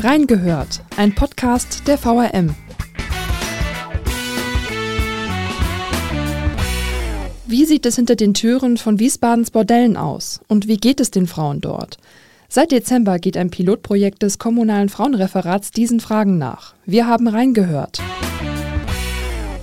[0.00, 2.54] Reingehört, ein Podcast der VRM.
[7.48, 11.26] Wie sieht es hinter den Türen von Wiesbadens Bordellen aus und wie geht es den
[11.26, 11.96] Frauen dort?
[12.48, 16.74] Seit Dezember geht ein Pilotprojekt des kommunalen Frauenreferats diesen Fragen nach.
[16.86, 18.00] Wir haben reingehört.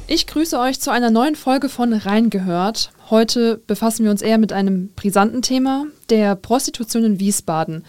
[0.07, 2.91] Ich grüße euch zu einer neuen Folge von Reingehört.
[3.09, 7.85] Heute befassen wir uns eher mit einem brisanten Thema, der Prostitution in Wiesbaden.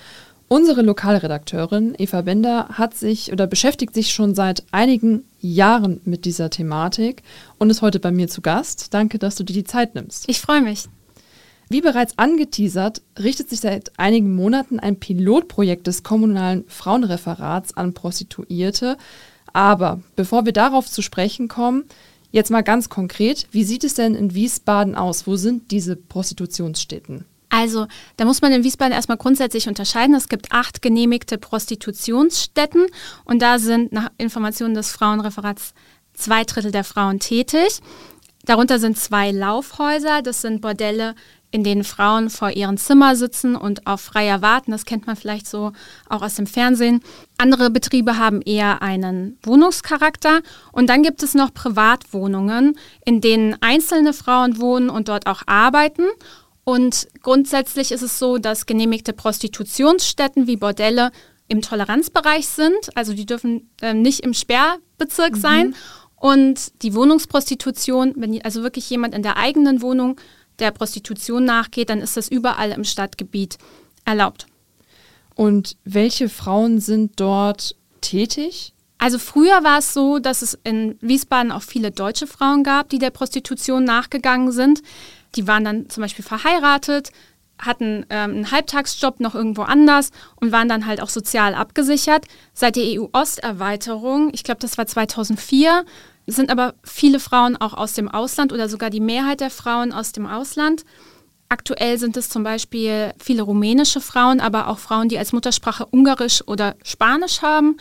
[0.49, 6.51] Unsere Lokalredakteurin Eva Bender hat sich oder beschäftigt sich schon seit einigen Jahren mit dieser
[6.51, 7.25] Thematik
[7.59, 8.95] und ist heute bei mir zu Gast.
[8.95, 10.29] Danke, dass du dir die Zeit nimmst.
[10.29, 10.85] Ich freue mich.
[11.69, 18.99] Wie bereits angeteasert, richtet sich seit einigen Monaten ein Pilotprojekt des kommunalen Frauenreferats an Prostituierte.
[19.53, 21.87] Aber bevor wir darauf zu sprechen kommen,
[22.31, 25.27] jetzt mal ganz konkret, wie sieht es denn in Wiesbaden aus?
[25.27, 27.25] Wo sind diese Prostitutionsstätten?
[27.49, 27.87] Also,
[28.17, 30.15] da muss man in Wiesbaden erstmal grundsätzlich unterscheiden.
[30.15, 32.87] Es gibt acht genehmigte Prostitutionsstätten
[33.25, 35.73] und da sind nach Informationen des Frauenreferats
[36.13, 37.81] zwei Drittel der Frauen tätig.
[38.45, 41.15] Darunter sind zwei Laufhäuser, das sind Bordelle,
[41.51, 44.73] in denen Frauen vor ihren Zimmer sitzen und auf freier warten.
[44.73, 45.73] Das kennt man vielleicht so
[46.09, 47.01] auch aus dem Fernsehen.
[47.39, 50.43] Andere Betriebe haben eher einen Wohnungscharakter.
[50.73, 56.05] Und dann gibt es noch Privatwohnungen, in denen einzelne Frauen wohnen und dort auch arbeiten.
[56.69, 61.13] Und grundsätzlich ist es so, dass genehmigte Prostitutionsstätten wie Bordelle
[61.47, 62.91] im Toleranzbereich sind.
[62.97, 65.41] Also die dürfen äh, nicht im Sperrbezirk mhm.
[65.41, 65.75] sein.
[66.17, 70.21] Und die Wohnungsprostitution, wenn also wirklich jemand in der eigenen Wohnung
[70.59, 73.59] der Prostitution nachgeht, dann ist das überall im Stadtgebiet
[74.05, 74.47] erlaubt.
[75.37, 78.73] Und welche Frauen sind dort tätig?
[78.99, 82.99] Also früher war es so, dass es in Wiesbaden auch viele deutsche Frauen gab, die
[82.99, 84.83] der Prostitution nachgegangen sind.
[85.35, 87.11] Die waren dann zum Beispiel verheiratet,
[87.59, 92.27] hatten ähm, einen Halbtagsjob noch irgendwo anders und waren dann halt auch sozial abgesichert.
[92.55, 95.85] Seit der EU-Osterweiterung, ich glaube, das war 2004,
[96.27, 100.13] sind aber viele Frauen auch aus dem Ausland oder sogar die Mehrheit der Frauen aus
[100.13, 100.85] dem Ausland.
[101.49, 106.43] Aktuell sind es zum Beispiel viele rumänische Frauen, aber auch Frauen, die als Muttersprache Ungarisch
[106.47, 107.77] oder Spanisch haben.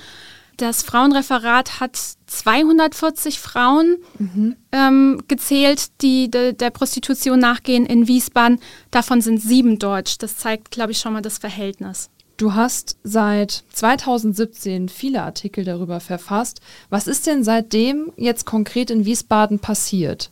[0.57, 4.55] Das Frauenreferat hat 240 Frauen mhm.
[4.71, 8.59] ähm, gezählt, die de, der Prostitution nachgehen in Wiesbaden.
[8.89, 10.17] Davon sind sieben deutsch.
[10.17, 12.09] Das zeigt, glaube ich, schon mal das Verhältnis.
[12.38, 16.59] Du hast seit 2017 viele Artikel darüber verfasst.
[16.89, 20.31] Was ist denn seitdem jetzt konkret in Wiesbaden passiert?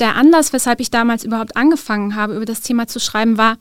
[0.00, 3.56] Der Anlass, weshalb ich damals überhaupt angefangen habe, über das Thema zu schreiben, war,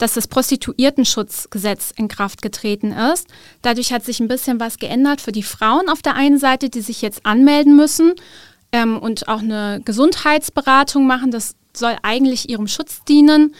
[0.00, 3.28] dass das Prostituiertenschutzgesetz in Kraft getreten ist.
[3.60, 6.80] Dadurch hat sich ein bisschen was geändert für die Frauen auf der einen Seite, die
[6.80, 8.14] sich jetzt anmelden müssen
[8.72, 11.30] ähm, und auch eine Gesundheitsberatung machen.
[11.30, 13.54] Das soll eigentlich ihrem Schutz dienen.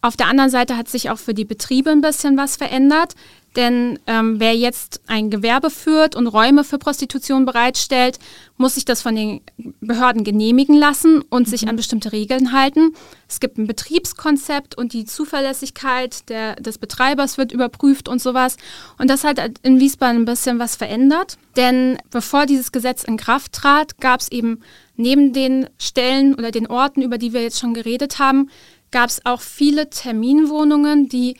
[0.00, 3.14] Auf der anderen Seite hat sich auch für die Betriebe ein bisschen was verändert.
[3.56, 8.18] Denn ähm, wer jetzt ein Gewerbe führt und Räume für Prostitution bereitstellt,
[8.58, 9.40] muss sich das von den
[9.80, 11.50] Behörden genehmigen lassen und mhm.
[11.50, 12.94] sich an bestimmte Regeln halten.
[13.28, 18.56] Es gibt ein Betriebskonzept und die Zuverlässigkeit der, des Betreibers wird überprüft und sowas.
[18.98, 21.38] Und das hat in Wiesbaden ein bisschen was verändert.
[21.56, 24.60] Denn bevor dieses Gesetz in Kraft trat, gab es eben
[24.96, 28.50] neben den Stellen oder den Orten, über die wir jetzt schon geredet haben,
[28.90, 31.36] gab es auch viele Terminwohnungen, die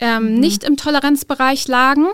[0.00, 0.40] ähm, mhm.
[0.40, 2.06] nicht im Toleranzbereich lagen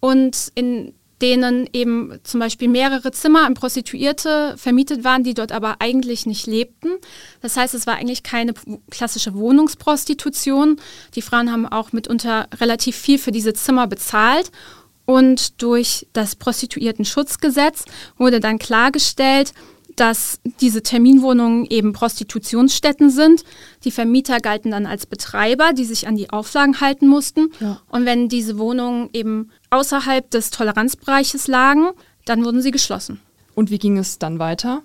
[0.00, 5.76] und in denen eben zum Beispiel mehrere Zimmer an Prostituierte vermietet waren, die dort aber
[5.80, 6.90] eigentlich nicht lebten.
[7.40, 8.54] Das heißt, es war eigentlich keine
[8.90, 10.78] klassische Wohnungsprostitution.
[11.14, 14.52] Die Frauen haben auch mitunter relativ viel für diese Zimmer bezahlt.
[15.06, 17.86] Und durch das Prostituiertenschutzgesetz
[18.18, 19.54] wurde dann klargestellt,
[19.98, 23.44] dass diese Terminwohnungen eben Prostitutionsstätten sind.
[23.84, 27.52] Die Vermieter galten dann als Betreiber, die sich an die Auflagen halten mussten.
[27.60, 27.80] Ja.
[27.88, 31.88] Und wenn diese Wohnungen eben außerhalb des Toleranzbereiches lagen,
[32.24, 33.20] dann wurden sie geschlossen.
[33.54, 34.82] Und wie ging es dann weiter?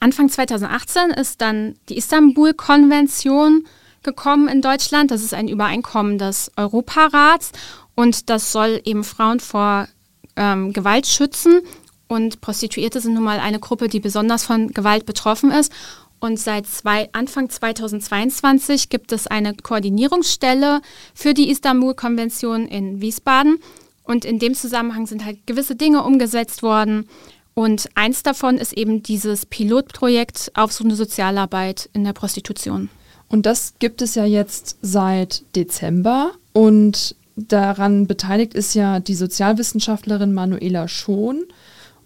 [0.00, 3.64] Anfang 2018 ist dann die Istanbul-Konvention
[4.02, 5.10] gekommen in Deutschland.
[5.10, 7.52] Das ist ein Übereinkommen des Europarats
[7.94, 9.88] und das soll eben Frauen vor
[10.36, 11.60] ähm, Gewalt schützen
[12.08, 15.72] und Prostituierte sind nun mal eine Gruppe, die besonders von Gewalt betroffen ist.
[16.18, 20.80] Und seit zwei, Anfang 2022 gibt es eine Koordinierungsstelle
[21.14, 23.58] für die Istanbul-Konvention in Wiesbaden.
[24.02, 27.08] Und in dem Zusammenhang sind halt gewisse Dinge umgesetzt worden.
[27.54, 32.88] Und eins davon ist eben dieses Pilotprojekt Aufsuchende Sozialarbeit in der Prostitution.
[33.28, 36.32] Und das gibt es ja jetzt seit Dezember.
[36.52, 41.44] Und daran beteiligt ist ja die Sozialwissenschaftlerin Manuela Schon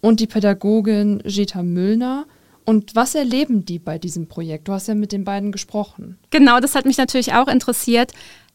[0.00, 2.26] und die Pädagogin Jeta Müllner.
[2.64, 4.68] Und was erleben die bei diesem Projekt?
[4.68, 6.18] Du hast ja mit den beiden gesprochen.
[6.30, 8.12] Genau, das hat mich natürlich auch interessiert,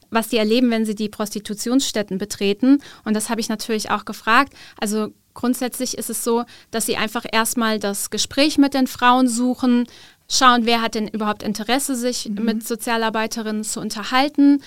[0.10, 2.82] was die erleben, wenn sie die Prostitutionsstätten betreten.
[3.04, 4.54] Und das habe ich natürlich auch gefragt.
[4.80, 9.86] Also grundsätzlich ist es so, dass sie einfach erstmal das Gespräch mit den Frauen suchen,
[10.30, 12.46] schauen, wer hat denn überhaupt Interesse, sich mhm.
[12.46, 14.62] mit Sozialarbeiterinnen zu unterhalten.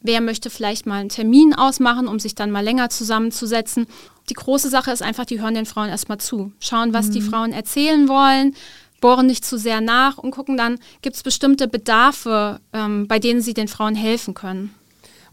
[0.00, 3.86] Wer möchte vielleicht mal einen Termin ausmachen, um sich dann mal länger zusammenzusetzen.
[4.32, 7.12] Die große Sache ist einfach, die hören den Frauen erstmal zu, schauen, was mhm.
[7.12, 8.56] die Frauen erzählen wollen,
[9.02, 13.42] bohren nicht zu sehr nach und gucken dann, gibt es bestimmte Bedarfe, ähm, bei denen
[13.42, 14.74] sie den Frauen helfen können.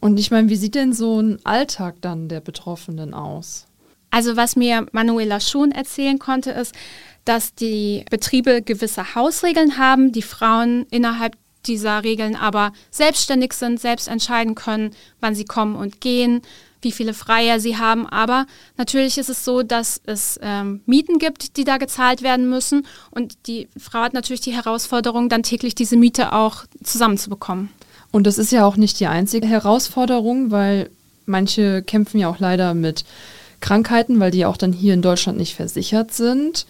[0.02, 3.68] Und ich meine, wie sieht denn so ein Alltag dann der Betroffenen aus?
[4.12, 6.76] Also was mir Manuela schon erzählen konnte, ist,
[7.24, 11.38] dass die Betriebe gewisse Hausregeln haben, die Frauen innerhalb
[11.68, 14.92] dieser Regeln aber selbstständig sind, selbst entscheiden können,
[15.22, 16.42] wann sie kommen und gehen,
[16.82, 18.08] wie viele Freier sie haben.
[18.08, 18.46] Aber
[18.78, 22.86] natürlich ist es so, dass es ähm, Mieten gibt, die da gezahlt werden müssen.
[23.12, 27.70] Und die Frau hat natürlich die Herausforderung, dann täglich diese Miete auch zusammenzubekommen.
[28.12, 30.90] Und das ist ja auch nicht die einzige Herausforderung, weil
[31.26, 33.06] manche kämpfen ja auch leider mit
[33.60, 36.66] Krankheiten, weil die auch dann hier in Deutschland nicht versichert sind.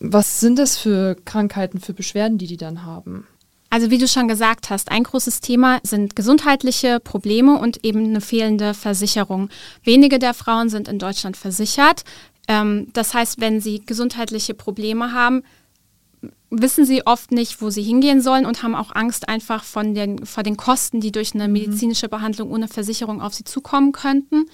[0.00, 3.26] Was sind das für Krankheiten, für Beschwerden, die die dann haben?
[3.70, 8.20] Also wie du schon gesagt hast, ein großes Thema sind gesundheitliche Probleme und eben eine
[8.20, 9.48] fehlende Versicherung.
[9.84, 12.02] Wenige der Frauen sind in Deutschland versichert.
[12.48, 15.44] Ähm, das heißt, wenn sie gesundheitliche Probleme haben,
[16.50, 20.26] wissen sie oft nicht, wo sie hingehen sollen und haben auch Angst einfach von den,
[20.26, 21.52] vor den Kosten, die durch eine mhm.
[21.52, 24.46] medizinische Behandlung ohne Versicherung auf sie zukommen könnten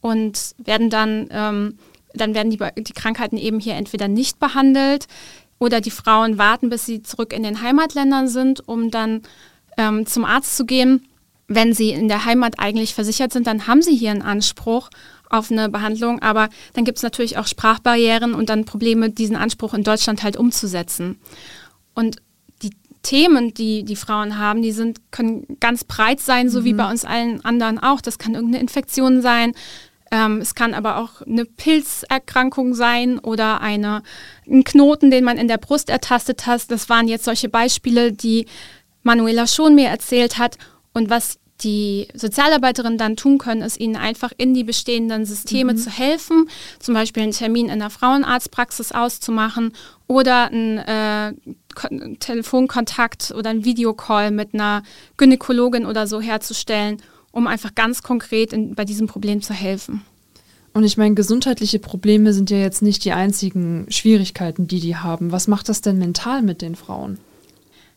[0.00, 1.78] und werden dann, ähm,
[2.14, 5.08] dann werden die, die Krankheiten eben hier entweder nicht behandelt
[5.64, 9.22] oder die Frauen warten, bis sie zurück in den Heimatländern sind, um dann
[9.78, 11.08] ähm, zum Arzt zu gehen.
[11.48, 14.90] Wenn sie in der Heimat eigentlich versichert sind, dann haben sie hier einen Anspruch
[15.30, 19.74] auf eine Behandlung, aber dann gibt es natürlich auch Sprachbarrieren und dann Probleme, diesen Anspruch
[19.74, 21.18] in Deutschland halt umzusetzen.
[21.94, 22.16] Und
[22.62, 22.70] die
[23.02, 26.64] Themen, die die Frauen haben, die sind, können ganz breit sein, so mhm.
[26.64, 28.00] wie bei uns allen anderen auch.
[28.00, 29.54] Das kann irgendeine Infektion sein,
[30.14, 34.04] ähm, es kann aber auch eine Pilzerkrankung sein oder eine,
[34.48, 36.70] ein Knoten, den man in der Brust ertastet hat.
[36.70, 38.46] Das waren jetzt solche Beispiele, die
[39.02, 40.56] Manuela schon mir erzählt hat.
[40.92, 45.78] Und was die Sozialarbeiterinnen dann tun können, ist ihnen einfach in die bestehenden Systeme mhm.
[45.78, 49.72] zu helfen, zum Beispiel einen Termin in der Frauenarztpraxis auszumachen
[50.06, 51.32] oder einen äh,
[52.20, 54.84] Telefonkontakt oder einen Videocall mit einer
[55.16, 57.02] Gynäkologin oder so herzustellen
[57.34, 60.02] um einfach ganz konkret in, bei diesem Problem zu helfen.
[60.72, 65.30] Und ich meine, gesundheitliche Probleme sind ja jetzt nicht die einzigen Schwierigkeiten, die die haben.
[65.30, 67.18] Was macht das denn mental mit den Frauen?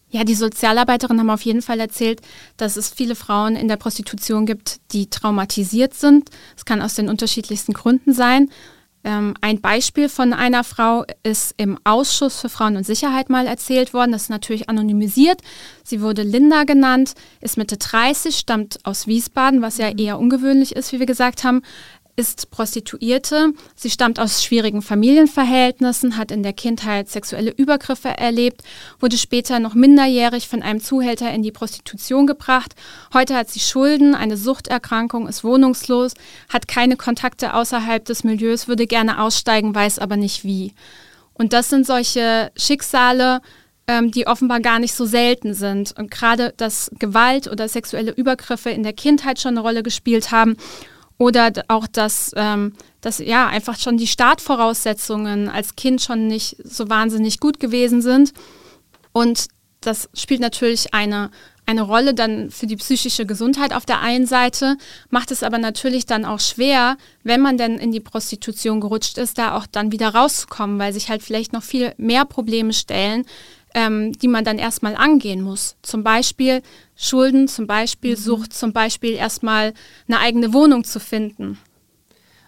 [0.09, 2.21] Ja, die Sozialarbeiterinnen haben auf jeden Fall erzählt,
[2.55, 6.29] dass es viele Frauen in der Prostitution gibt, die traumatisiert sind.
[6.55, 8.49] Es kann aus den unterschiedlichsten Gründen sein.
[9.07, 13.93] Ähm, ein Beispiel von einer Frau ist im Ausschuss für Frauen und Sicherheit mal erzählt
[13.93, 14.11] worden.
[14.11, 15.39] Das ist natürlich anonymisiert.
[15.81, 20.91] Sie wurde Linda genannt, ist Mitte 30, stammt aus Wiesbaden, was ja eher ungewöhnlich ist,
[20.91, 21.61] wie wir gesagt haben
[22.17, 23.53] ist Prostituierte.
[23.75, 28.63] Sie stammt aus schwierigen Familienverhältnissen, hat in der Kindheit sexuelle Übergriffe erlebt,
[28.99, 32.73] wurde später noch minderjährig von einem Zuhälter in die Prostitution gebracht.
[33.13, 36.15] Heute hat sie Schulden, eine Suchterkrankung, ist wohnungslos,
[36.49, 40.73] hat keine Kontakte außerhalb des Milieus, würde gerne aussteigen, weiß aber nicht wie.
[41.35, 43.41] Und das sind solche Schicksale,
[43.87, 45.93] ähm, die offenbar gar nicht so selten sind.
[45.95, 50.57] Und gerade, dass Gewalt oder sexuelle Übergriffe in der Kindheit schon eine Rolle gespielt haben
[51.17, 56.89] oder auch, dass, ähm, dass ja einfach schon die Startvoraussetzungen als Kind schon nicht so
[56.89, 58.33] wahnsinnig gut gewesen sind.
[59.13, 59.47] Und
[59.81, 61.31] das spielt natürlich eine,
[61.65, 64.77] eine Rolle dann für die psychische Gesundheit auf der einen Seite,
[65.09, 69.37] macht es aber natürlich dann auch schwer, wenn man denn in die Prostitution gerutscht ist,
[69.37, 73.25] da auch dann wieder rauszukommen, weil sich halt vielleicht noch viel mehr Probleme stellen,
[73.77, 75.75] ähm, die man dann erstmal angehen muss.
[75.83, 76.63] Zum Beispiel
[76.95, 78.19] Schulden, zum Beispiel mhm.
[78.19, 79.73] Sucht, zum Beispiel erstmal
[80.07, 81.59] eine eigene Wohnung zu finden.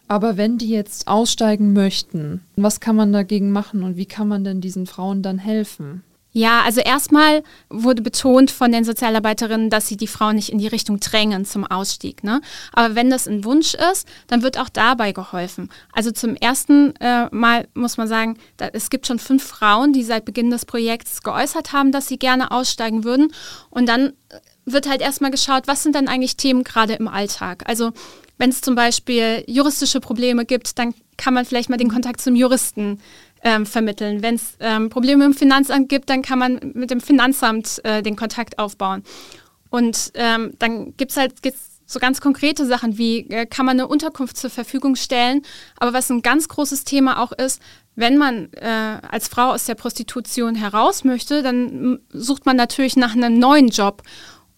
[0.07, 4.43] Aber wenn die jetzt aussteigen möchten, was kann man dagegen machen und wie kann man
[4.43, 6.03] denn diesen Frauen dann helfen?
[6.31, 10.67] Ja, also erstmal wurde betont von den Sozialarbeiterinnen, dass sie die Frauen nicht in die
[10.67, 12.23] Richtung drängen zum Ausstieg.
[12.23, 12.41] Ne?
[12.71, 15.69] Aber wenn das ein Wunsch ist, dann wird auch dabei geholfen.
[15.91, 20.03] Also zum ersten äh, Mal muss man sagen, da, es gibt schon fünf Frauen, die
[20.03, 23.33] seit Beginn des Projekts geäußert haben, dass sie gerne aussteigen würden.
[23.71, 24.13] Und dann
[24.65, 27.63] wird halt erstmal geschaut, was sind dann eigentlich Themen gerade im Alltag.
[27.67, 27.91] Also
[28.37, 32.35] wenn es zum Beispiel juristische Probleme gibt, dann kann man vielleicht mal den Kontakt zum
[32.35, 32.99] Juristen
[33.43, 34.21] ähm, vermitteln.
[34.21, 38.15] Wenn es ähm, Probleme im Finanzamt gibt, dann kann man mit dem Finanzamt äh, den
[38.15, 39.03] Kontakt aufbauen.
[39.69, 43.79] Und ähm, dann gibt es halt gibt's so ganz konkrete Sachen wie, äh, kann man
[43.79, 45.41] eine Unterkunft zur Verfügung stellen.
[45.77, 47.61] Aber was ein ganz großes Thema auch ist,
[47.95, 53.15] wenn man äh, als Frau aus der Prostitution heraus möchte, dann sucht man natürlich nach
[53.15, 54.03] einem neuen Job.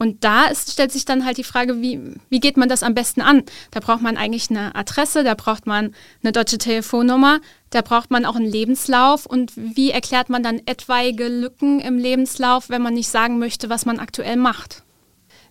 [0.01, 2.95] Und da ist, stellt sich dann halt die Frage, wie, wie geht man das am
[2.95, 3.43] besten an?
[3.69, 5.93] Da braucht man eigentlich eine Adresse, da braucht man
[6.23, 7.39] eine deutsche Telefonnummer,
[7.69, 9.27] da braucht man auch einen Lebenslauf.
[9.27, 13.85] Und wie erklärt man dann etwaige Lücken im Lebenslauf, wenn man nicht sagen möchte, was
[13.85, 14.81] man aktuell macht?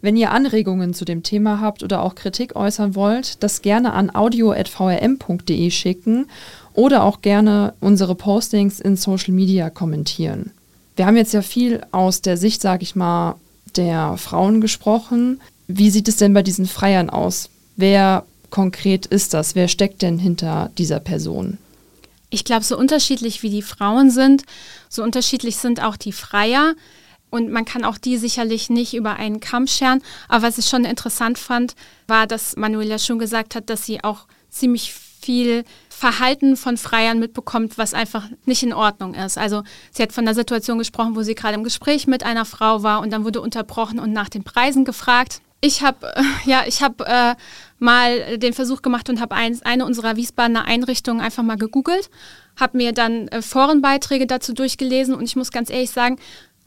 [0.00, 4.12] Wenn ihr Anregungen zu dem Thema habt oder auch Kritik äußern wollt, das gerne an
[4.12, 6.26] audio.vrm.de schicken
[6.75, 10.50] oder auch gerne unsere Postings in Social Media kommentieren.
[10.97, 13.37] Wir haben jetzt ja viel aus der Sicht, sage ich mal,
[13.76, 15.40] der Frauen gesprochen.
[15.66, 17.50] Wie sieht es denn bei diesen Freiern aus?
[17.76, 19.54] Wer konkret ist das?
[19.54, 21.58] Wer steckt denn hinter dieser Person?
[22.30, 24.44] Ich glaube, so unterschiedlich wie die Frauen sind,
[24.88, 26.74] so unterschiedlich sind auch die Freier.
[27.30, 30.02] Und man kann auch die sicherlich nicht über einen Kamm scheren.
[30.28, 31.76] Aber was ich schon interessant fand,
[32.08, 35.64] war, dass Manuela schon gesagt hat, dass sie auch ziemlich viel
[36.00, 39.37] Verhalten von Freiern mitbekommt, was einfach nicht in Ordnung ist.
[39.37, 42.83] Also sie hat von der Situation gesprochen, wo sie gerade im Gespräch mit einer Frau
[42.83, 45.42] war und dann wurde unterbrochen und nach den Preisen gefragt.
[45.61, 47.35] Ich habe äh, ja, ich habe äh,
[47.78, 52.09] mal den Versuch gemacht und habe ein, eine unserer Wiesbadener Einrichtungen einfach mal gegoogelt,
[52.59, 56.16] habe mir dann äh, Forenbeiträge dazu durchgelesen und ich muss ganz ehrlich sagen,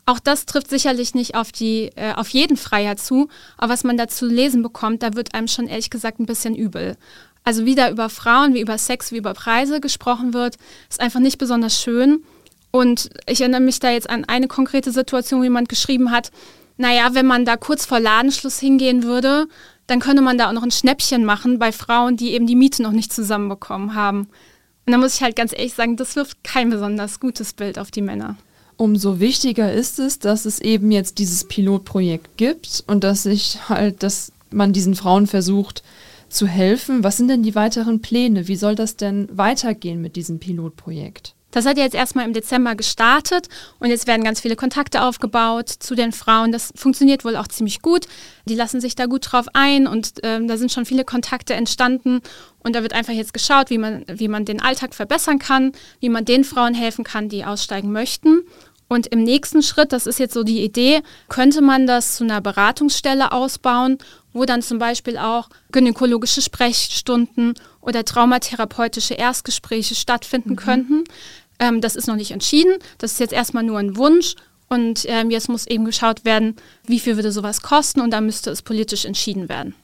[0.05, 3.97] auch das trifft sicherlich nicht auf, die, äh, auf jeden Freier zu, aber was man
[3.97, 6.97] dazu lesen bekommt, da wird einem schon ehrlich gesagt ein bisschen übel.
[7.43, 10.57] Also wie da über Frauen, wie über Sex, wie über Preise gesprochen wird,
[10.89, 12.23] ist einfach nicht besonders schön.
[12.71, 16.31] Und ich erinnere mich da jetzt an eine konkrete Situation, wo jemand geschrieben hat,
[16.77, 19.47] naja, wenn man da kurz vor Ladenschluss hingehen würde,
[19.87, 22.81] dann könnte man da auch noch ein Schnäppchen machen bei Frauen, die eben die Miete
[22.81, 24.27] noch nicht zusammenbekommen haben.
[24.85, 27.91] Und da muss ich halt ganz ehrlich sagen, das wirft kein besonders gutes Bild auf
[27.91, 28.37] die Männer.
[28.75, 34.01] Umso wichtiger ist es, dass es eben jetzt dieses Pilotprojekt gibt und dass sich halt,
[34.03, 35.83] dass man diesen Frauen versucht,
[36.33, 37.03] zu helfen.
[37.03, 38.47] Was sind denn die weiteren Pläne?
[38.47, 41.35] Wie soll das denn weitergehen mit diesem Pilotprojekt?
[41.53, 43.47] Das hat ja jetzt erstmal im Dezember gestartet
[43.79, 46.51] und jetzt werden ganz viele Kontakte aufgebaut zu den Frauen.
[46.51, 48.07] Das funktioniert wohl auch ziemlich gut.
[48.45, 52.21] Die lassen sich da gut drauf ein und äh, da sind schon viele Kontakte entstanden.
[52.63, 56.09] Und da wird einfach jetzt geschaut, wie man, wie man den Alltag verbessern kann, wie
[56.09, 58.41] man den Frauen helfen kann, die aussteigen möchten.
[58.89, 62.41] Und im nächsten Schritt, das ist jetzt so die Idee, könnte man das zu einer
[62.41, 63.97] Beratungsstelle ausbauen
[64.33, 70.55] wo dann zum Beispiel auch gynäkologische Sprechstunden oder traumatherapeutische Erstgespräche stattfinden mhm.
[70.57, 71.03] könnten.
[71.59, 72.73] Ähm, das ist noch nicht entschieden.
[72.97, 74.35] Das ist jetzt erstmal nur ein Wunsch.
[74.69, 76.55] Und ähm, jetzt muss eben geschaut werden,
[76.87, 79.75] wie viel würde sowas kosten und da müsste es politisch entschieden werden.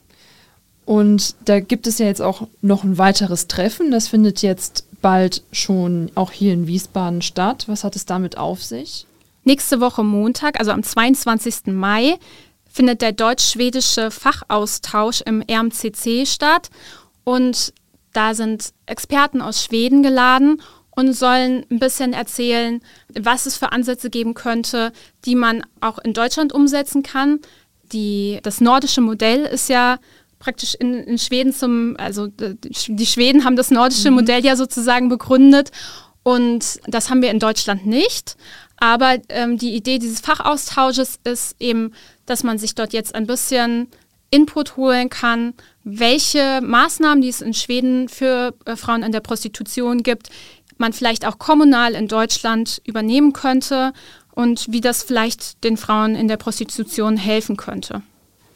[0.84, 3.92] Und da gibt es ja jetzt auch noch ein weiteres Treffen.
[3.92, 7.64] Das findet jetzt bald schon auch hier in Wiesbaden statt.
[7.68, 9.06] Was hat es damit auf sich?
[9.44, 11.66] Nächste Woche Montag, also am 22.
[11.66, 12.18] Mai,
[12.70, 16.70] findet der deutsch-schwedische Fachaustausch im RMCC statt
[17.24, 17.74] und
[18.12, 22.80] da sind Experten aus Schweden geladen und sollen ein bisschen erzählen,
[23.18, 24.92] was es für Ansätze geben könnte,
[25.24, 27.40] die man auch in Deutschland umsetzen kann.
[27.92, 29.98] Die, das nordische Modell ist ja
[30.38, 34.16] praktisch in, in Schweden zum, also die Schweden haben das nordische mhm.
[34.16, 35.70] Modell ja sozusagen begründet
[36.22, 38.36] und das haben wir in Deutschland nicht.
[38.76, 41.92] Aber ähm, die Idee dieses Fachaustausches ist eben,
[42.26, 43.88] dass man sich dort jetzt ein bisschen
[44.30, 50.02] Input holen kann, welche Maßnahmen, die es in Schweden für äh, Frauen in der Prostitution
[50.02, 50.30] gibt,
[50.78, 53.92] man vielleicht auch kommunal in Deutschland übernehmen könnte
[54.32, 58.02] und wie das vielleicht den Frauen in der Prostitution helfen könnte.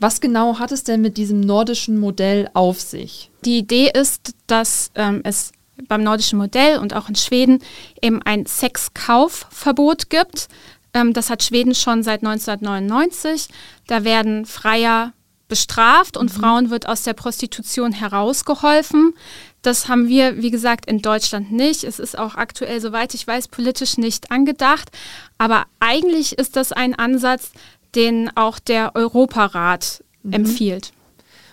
[0.00, 3.30] Was genau hat es denn mit diesem nordischen Modell auf sich?
[3.44, 5.52] Die Idee ist, dass ähm, es
[5.88, 7.61] beim nordischen Modell und auch in Schweden
[8.00, 10.49] eben ein Sexkaufverbot gibt.
[10.93, 13.49] Ähm, das hat Schweden schon seit 1999.
[13.87, 15.12] Da werden Freier
[15.49, 16.40] bestraft und mhm.
[16.40, 19.14] Frauen wird aus der Prostitution herausgeholfen.
[19.62, 21.85] Das haben wir, wie gesagt, in Deutschland nicht.
[21.85, 24.90] Es ist auch aktuell, soweit ich weiß, politisch nicht angedacht.
[25.38, 27.52] Aber eigentlich ist das ein Ansatz,
[27.95, 30.33] den auch der Europarat mhm.
[30.33, 30.93] empfiehlt.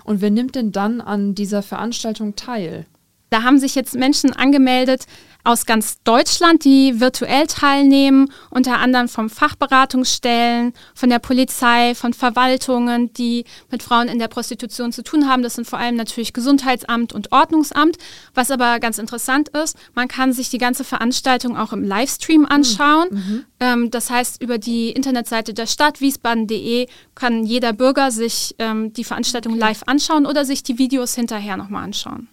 [0.03, 2.85] Und wer nimmt denn dann an dieser Veranstaltung teil?
[3.31, 5.05] Da haben sich jetzt Menschen angemeldet
[5.45, 13.13] aus ganz Deutschland, die virtuell teilnehmen, unter anderem vom Fachberatungsstellen, von der Polizei, von Verwaltungen,
[13.13, 15.43] die mit Frauen in der Prostitution zu tun haben.
[15.43, 17.95] Das sind vor allem natürlich Gesundheitsamt und Ordnungsamt.
[18.33, 23.07] Was aber ganz interessant ist, man kann sich die ganze Veranstaltung auch im Livestream anschauen.
[23.11, 23.45] Mhm.
[23.61, 29.05] Ähm, das heißt, über die Internetseite der Stadt wiesbaden.de kann jeder Bürger sich ähm, die
[29.05, 29.61] Veranstaltung okay.
[29.61, 32.27] live anschauen oder sich die Videos hinterher nochmal anschauen.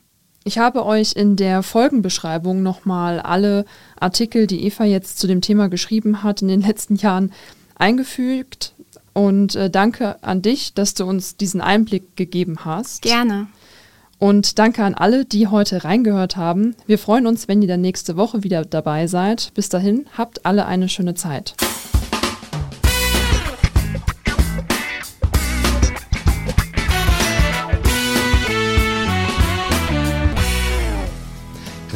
[0.48, 3.66] Ich habe euch in der Folgenbeschreibung nochmal alle
[4.00, 7.34] Artikel, die Eva jetzt zu dem Thema geschrieben hat, in den letzten Jahren
[7.74, 8.72] eingefügt.
[9.12, 13.02] Und äh, danke an dich, dass du uns diesen Einblick gegeben hast.
[13.02, 13.48] Gerne.
[14.18, 16.74] Und danke an alle, die heute reingehört haben.
[16.86, 19.52] Wir freuen uns, wenn ihr dann nächste Woche wieder dabei seid.
[19.52, 21.56] Bis dahin, habt alle eine schöne Zeit.